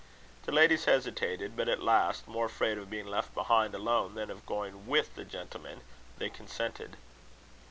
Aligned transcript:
The 0.47 0.51
ladies 0.51 0.85
hesitated; 0.85 1.55
but 1.55 1.69
at 1.69 1.83
last, 1.83 2.27
more 2.27 2.47
afraid 2.47 2.79
of 2.79 2.89
being 2.89 3.05
left 3.05 3.35
behind 3.35 3.75
alone, 3.75 4.15
than 4.15 4.31
of 4.31 4.47
going 4.47 4.87
with 4.87 5.13
the 5.13 5.23
gentlemen, 5.25 5.81
they 6.17 6.31
consented. 6.31 6.97